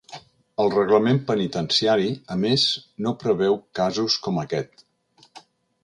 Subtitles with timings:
[0.63, 2.65] El reglament penitenciari, a més,
[3.07, 4.87] no preveu casos com aquest.